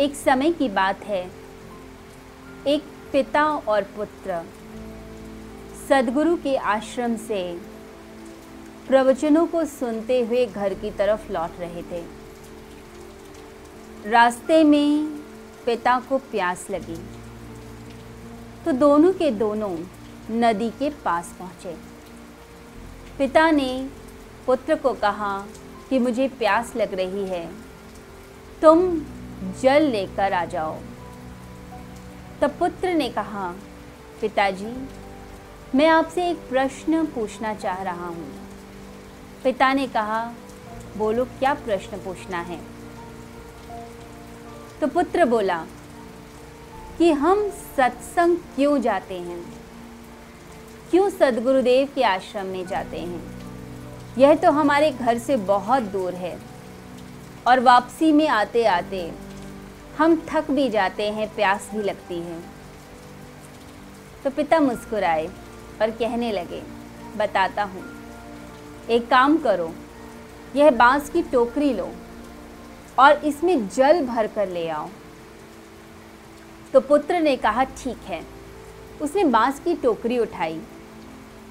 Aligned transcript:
एक 0.00 0.14
समय 0.14 0.52
की 0.52 0.68
बात 0.68 1.04
है। 1.04 1.30
एक 2.66 2.82
पिता 3.12 3.44
और 3.44 3.82
पुत्र। 3.82 4.44
सदगुरु 5.88 6.36
के 6.36 6.56
आश्रम 6.56 7.16
से 7.16 7.60
प्रवचनों 8.88 9.46
को 9.46 9.64
सुनते 9.64 10.20
हुए 10.22 10.46
घर 10.46 10.74
की 10.74 10.90
तरफ़ 10.90 11.32
लौट 11.32 11.50
रहे 11.58 11.82
थे। 11.82 12.04
रास्ते 14.10 14.64
में 14.64 15.06
पिता 15.66 16.00
को 16.00 16.18
प्यास 16.18 16.66
लगी। 16.70 16.98
तो 18.64 18.72
दोनों 18.72 19.12
के 19.12 19.30
दोनों 19.30 19.78
नदी 20.30 20.70
के 20.70 20.90
पास 20.90 21.36
पहुँचे। 21.38 21.76
पिता 23.18 23.50
ने 23.50 23.88
पुत्र 24.46 24.74
को 24.74 24.94
कहा 24.94 25.46
कि 25.90 25.98
मुझे 25.98 26.28
प्यास 26.28 26.76
लग 26.76 26.94
रही 26.94 27.24
है। 27.24 27.50
तुम 28.62 29.02
जल 29.62 29.82
लेकर 29.82 30.32
आ 30.32 30.44
जाओ। 30.44 30.76
तब 32.40 32.50
पुत्र 32.58 32.94
ने 32.94 33.08
कहा, 33.08 33.54
पिताजी, 34.20 34.88
मैं 35.74 35.88
आपसे 35.88 36.30
एक 36.30 36.36
प्रश्न 36.36 37.06
पूछना 37.06 37.54
चाह 37.54 37.82
रहा 37.82 38.06
हूँ। 38.06 38.32
पिता 39.44 39.72
ने 39.72 39.86
कहा, 39.86 40.32
बोलो, 40.96 41.24
क्या 41.24 41.54
प्रश्न 41.54 41.96
पूछना 41.96 42.38
है? 42.38 42.60
तो 44.80 44.86
पुत्र 44.86 45.24
बोला, 45.24 45.66
कि 46.98 47.12
हम 47.12 47.50
सत्संग 47.50 48.36
क्यों 48.36 48.80
जाते 48.80 49.18
हैं? 49.18 49.44
क्यों 50.90 51.10
सदगुरुदेव 51.10 51.88
के 51.94 52.02
आश्रम 52.02 52.46
में 52.46 52.66
जाते 52.66 52.98
हैं? 53.00 53.40
यह 54.18 54.34
तो 54.34 54.50
हमारे 54.50 54.90
घर 54.90 55.18
से 55.18 55.36
बहुत 55.36 55.82
दूर 55.82 56.14
है। 56.14 56.38
और 57.46 57.60
वापसी 57.60 58.12
में 58.12 58.28
आते 58.28 58.64
आते 58.64 59.12
हम 60.00 60.14
थक 60.28 60.50
भी 60.50 60.68
जाते 60.70 61.08
हैं, 61.10 61.26
प्यास 61.34 61.68
भी 61.74 61.82
लगती 61.82 62.18
है। 62.18 62.38
तो 64.24 64.30
पिता 64.30 64.58
मुस्कुराए 64.60 65.26
और 65.82 65.90
कहने 65.90 66.30
लगे, 66.32 66.62
बताता 67.16 67.62
हूँ। 67.62 67.82
एक 68.90 69.08
काम 69.08 69.36
करो, 69.38 69.70
यह 70.56 70.70
बाँस 70.70 71.10
की 71.10 71.22
टोकरी 71.22 71.72
लो 71.74 71.88
और 72.98 73.24
इसमें 73.24 73.68
जल 73.68 74.04
भर 74.06 74.26
कर 74.26 74.48
ले 74.48 74.68
आओ। 74.68 74.88
तो 76.72 76.80
पुत्र 76.80 77.20
ने 77.20 77.36
कहा, 77.36 77.64
ठीक 77.64 77.98
है। 78.06 78.22
उसने 79.00 79.24
बाँस 79.24 79.60
की 79.60 79.74
टोकरी 79.74 80.18
उठाई 80.18 80.60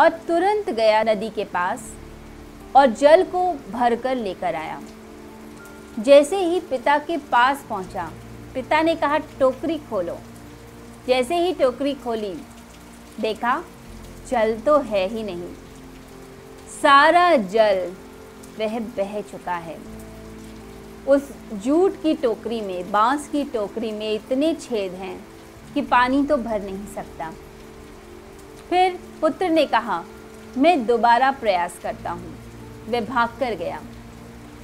और 0.00 0.08
तुरंत 0.28 0.68
गया 0.70 1.02
नदी 1.02 1.30
के 1.30 1.44
पास 1.44 1.90
और 2.76 2.90
जल 2.92 3.22
को 3.24 3.46
भर 3.70 3.96
कर 3.96 4.16
लेकर 4.16 4.54
आया। 4.54 4.80
जैसे 5.98 6.38
ही 6.38 6.60
पिता 6.60 6.98
के 6.98 7.16
पास 7.32 7.64
पहुँचा 7.68 8.10
पिता 8.54 8.82
ने 8.82 8.94
कहा, 8.94 9.18
टोकरी 9.18 9.78
खोलो। 9.78 10.18
जैसे 11.06 11.36
ही 11.36 11.54
टोकरी 11.54 11.94
खोली, 11.94 12.34
देखा, 13.20 13.64
जल 14.30 14.60
तो 14.60 14.78
है 14.78 15.08
ही 15.08 15.22
नहीं। 15.22 15.48
सारा 16.82 17.36
जल 17.36 17.92
वह 18.58 18.78
बह 18.80 19.20
चुका 19.20 19.54
है। 19.54 19.78
उस 21.08 21.30
जूट 21.52 22.02
की 22.02 22.14
टोकरी 22.14 22.60
में, 22.60 22.90
बाँस 22.92 23.28
की 23.28 23.44
टोकरी 23.44 23.92
में 23.92 24.12
इतने 24.12 24.54
छेद 24.54 24.92
हैं 24.92 25.24
कि 25.74 25.82
पानी 25.82 26.24
तो 26.24 26.36
भर 26.36 26.62
नहीं 26.62 26.86
सकता। 26.94 27.32
फिर 28.70 28.98
पुत्र 29.20 29.48
ने 29.48 29.66
कहा, 29.66 30.04
मैं 30.56 30.86
दोबारा 30.86 31.30
प्रयास 31.30 31.78
करता 31.82 32.10
हूँ। 32.10 32.34
वह 32.88 33.00
भाग 33.00 33.28
कर 33.40 33.54
गया 33.54 33.82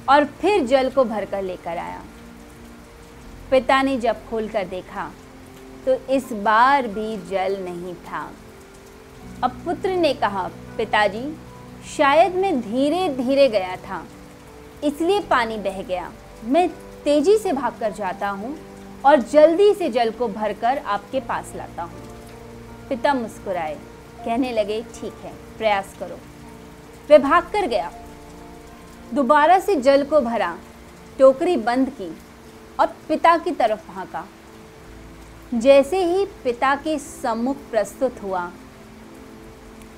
और 0.09 0.25
फिर 0.25 0.65
जल 0.65 0.89
को 0.89 1.03
भर 1.03 1.25
कर 1.25 1.43
लेकर 1.43 1.77
आया। 1.77 2.01
पिता 3.51 3.81
ने 3.81 3.97
जब 3.99 4.25
खोल 4.29 4.47
कर 4.49 4.65
देखा 4.67 5.09
तो 5.85 5.93
इस 6.13 6.31
बार 6.43 6.87
भी 6.87 7.15
जल 7.29 7.57
नहीं 7.61 7.93
था। 8.05 8.29
अब 9.43 9.61
पुत्र 9.65 9.89
ने 9.91 10.13
कहा, 10.13 10.43
पिताजी, 10.77 11.23
शायद 11.87 12.35
मैं 12.35 12.59
धीरे 12.61 13.07
धीरे 13.15 13.47
गया 13.49 13.75
था, 13.77 14.03
इसलिए 14.83 15.19
पानी 15.29 15.57
बह 15.59 15.81
गया। 15.83 16.11
मैं 16.45 16.67
तेज़ी 17.03 17.37
से 17.37 17.53
भागकर 17.53 17.91
जाता 17.93 18.29
हूँ 18.29 18.55
और 19.05 19.21
जल्दी 19.23 19.73
से 19.73 19.89
जल 19.89 20.11
को 20.11 20.27
भरकर 20.29 20.77
आपके 20.77 21.19
पास 21.21 21.53
लाता 21.55 21.83
हूँ। 21.83 22.09
पिता 22.89 23.13
मुस्कुराए, 23.13 23.75
कहने 24.25 24.51
लगे, 24.53 24.81
ठीक 24.93 25.13
है, 25.23 25.33
प्रयास 25.57 25.95
करो। 25.99 26.19
वह 27.09 27.17
भाग 27.19 27.51
कर 27.53 27.67
गया। 27.67 27.91
दोबारा 29.13 29.59
से 29.59 29.75
जल 29.77 30.03
को 30.03 30.19
भरा, 30.21 30.57
टोकरी 31.19 31.57
बंद 31.59 31.89
की 31.91 32.15
और 32.81 32.87
पिता 32.87 33.37
की 33.37 33.51
तरफ़ 33.51 33.87
भागा। 33.87 34.27
जैसे 35.53 36.03
ही 36.05 36.25
पिता 36.25 36.75
के 36.75 36.99
सम्मुख 36.99 37.57
प्रस्तुत 37.57 38.23
हुआ, 38.23 38.51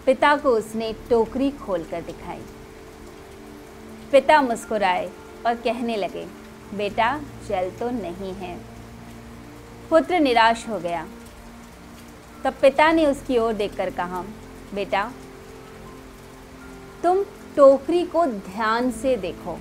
पिता 0.05 0.37
को 0.37 0.49
उसने 0.49 0.93
टोकरी 1.09 1.51
खोलकर 1.51 2.01
दिखाई। 2.01 2.41
पिता 4.11 4.41
मुस्कुराए 4.41 5.11
और 5.45 5.55
कहने 5.55 5.95
लगे, 5.95 6.27
बेटा, 6.73 7.21
जल 7.47 7.71
तो 7.71 7.89
नहीं 7.89 8.33
है। 8.33 8.59
पुत्र 9.89 10.19
निराश 10.19 10.69
हो 10.69 10.79
गया। 10.79 11.07
तब 12.43 12.53
पिता 12.53 12.91
ने 12.91 13.05
उसकी 13.05 13.37
ओर 13.37 13.53
देखकर 13.53 13.89
कहा, 13.89 14.23
बेटा, 14.73 15.11
तुम 17.03 17.23
टोकरी 17.55 18.05
को 18.05 18.25
ध्यान 18.25 18.91
से 18.91 19.17
देखो। 19.17 19.59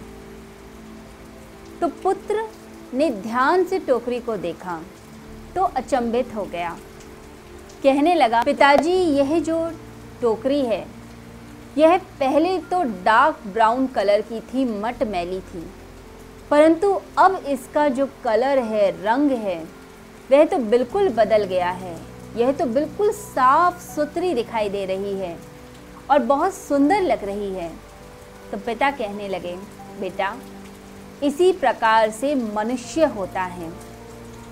तो 1.80 1.88
पुत्र 1.88 2.48
ने 2.94 3.10
ध्यान 3.12 3.64
से 3.64 3.78
टोकरी 3.78 4.19
को 4.20 4.36
देखा 4.36 4.80
तो 5.54 5.62
अचंभित 5.62 6.34
हो 6.34 6.44
गया। 6.44 6.76
कहने 7.82 8.14
लगा, 8.14 8.42
पिताजी, 8.42 8.92
यह 8.92 9.38
जो 9.41 9.70
टोकरी 10.20 10.60
है, 10.60 10.86
यह 11.78 11.97
पहले 12.20 12.58
तो 12.60 12.82
डार्क 13.04 13.47
ब्राउन 13.47 13.86
कलर 13.86 14.20
की 14.20 14.41
थी, 14.41 14.64
मट 14.81 15.02
मैली 15.02 15.41
थी। 15.41 15.66
परंतु 16.50 16.92
अब 17.19 17.44
इसका 17.48 17.88
जो 17.88 18.08
कलर 18.25 18.58
है, 18.58 18.91
रंग 19.04 19.31
है, 19.31 19.58
वह 20.31 20.44
तो 20.44 20.58
बिल्कुल 20.58 21.08
बदल 21.08 21.44
गया 21.44 21.70
है। 21.70 21.97
यह 22.36 22.52
तो 22.52 22.66
बिल्कुल 22.66 23.10
साफ़ 23.12 23.81
सुथरी 23.84 24.34
दिखाई 24.34 24.69
दे 24.69 24.84
रही 24.86 25.12
है 25.14 25.36
और 26.10 26.19
बहुत 26.19 26.54
सुंदर 26.54 27.00
लग 27.02 27.25
रही 27.25 27.52
है। 27.54 27.70
तो 28.50 28.58
पिता 28.58 28.91
कहने 28.91 29.28
लगे, 29.28 29.56
बेटा 30.00 30.34
इसी 31.22 31.52
प्रकार 31.52 32.10
से 32.10 32.34
मनुष्य 32.34 33.04
होता 33.16 33.42
है। 33.42 33.70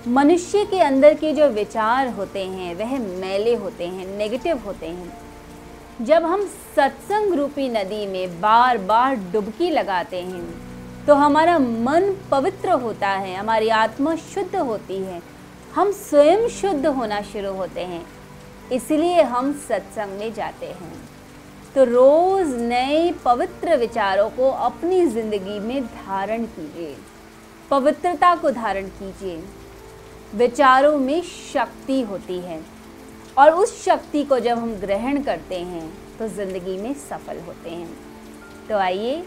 मनुष्य 0.07 0.63
के 0.65 0.79
अंदर 0.79 1.13
के 1.13 1.31
जो 1.33 1.47
विचार 1.49 2.07
होते 2.09 2.45
हैं, 2.45 2.73
वह 2.75 2.97
मैले 2.99 3.55
होते 3.55 3.87
हैं 3.87 4.05
नेगेटिव 4.17 4.57
होते 4.57 4.87
हैं। 4.87 5.11
जब 6.01 6.25
हम 6.25 6.45
सत्संग 6.75 7.33
रूपी 7.33 7.67
नदी 7.69 8.05
में 8.05 8.39
बार 8.41 8.77
बार 8.77 9.15
डुबकी 9.33 9.69
लगाते 9.69 10.21
हैं 10.21 11.05
तो 11.05 11.15
हमारा 11.15 11.57
मन 11.59 12.15
पवित्र 12.31 12.71
होता 12.71 13.09
है, 13.09 13.35
हमारी 13.35 13.69
आत्मा 13.69 14.15
शुद्ध 14.15 14.55
होती 14.55 14.97
है। 14.97 15.21
हम 15.75 15.91
स्वयं 15.91 16.47
शुद्ध 16.51 16.85
होना 16.87 17.21
शुरू 17.23 17.53
होते 17.53 17.81
हैं, 17.83 18.05
इसलिए 18.71 19.21
हम 19.23 19.51
सत्संग 19.59 20.19
में 20.19 20.33
जाते 20.33 20.65
हैं। 20.65 20.93
तो 21.75 21.83
रोज़ 21.83 22.55
नए 22.57 23.11
पवित्र 23.25 23.75
विचारों 23.77 24.29
को 24.29 24.49
अपनी 24.61 25.05
ज़िंदगी 25.07 25.59
में 25.59 25.83
धारण 25.85 26.45
कीजिए। 26.45 26.95
पवित्रता 27.71 28.33
को 28.35 28.51
धारण 28.51 28.87
कीजिए। 28.89 29.41
विचारों 30.33 30.97
में 30.99 31.21
शक्ति 31.23 32.01
होती 32.01 32.39
है 32.39 32.59
और 33.37 33.51
उस 33.53 33.83
शक्ति 33.85 34.23
को 34.23 34.39
जब 34.39 34.57
हम 34.57 34.73
ग्रहण 34.75 35.21
करते 35.23 35.59
हैं 35.61 35.91
तो 36.19 36.27
ज़िंदगी 36.29 36.77
में 36.77 36.93
सफल 36.99 37.39
होते 37.39 37.69
हैं। 37.69 37.89
तो 38.69 38.77
आइए, 38.77 39.23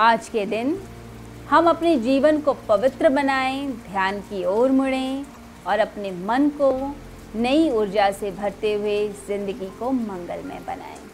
आज 0.00 0.28
के 0.28 0.46
दिन 0.46 0.78
हम 1.50 1.68
अपने 1.68 1.96
जीवन 1.98 2.40
को 2.40 2.52
पवित्र 2.68 3.08
बनाएँ, 3.10 3.66
ध्यान 3.66 4.20
की 4.20 4.44
ओर 4.46 4.70
मुड़ें 4.72 5.24
और 5.66 5.78
अपने 5.78 6.10
मन 6.10 6.48
को 6.60 6.72
नई 7.36 7.70
ऊर्जा 7.72 8.10
से 8.12 8.30
भरते 8.32 8.72
हुए 8.74 9.08
ज़िंदगी 9.28 9.70
को 9.78 9.90
मंगलमय 9.92 10.60
बनाएँ। 10.66 11.07